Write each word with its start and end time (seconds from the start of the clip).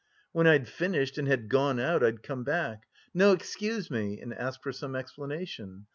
When 0.31 0.47
I'd 0.47 0.67
finished 0.67 1.19
and 1.19 1.27
had 1.27 1.47
gone 1.47 1.79
out, 1.79 2.03
I'd 2.03 2.23
come 2.23 2.43
back, 2.43 2.87
'No, 3.13 3.33
excuse 3.33 3.91
me,' 3.91 4.19
and 4.19 4.33
ask 4.33 4.63
for 4.63 4.71
some 4.71 4.95
explanation. 4.95 5.85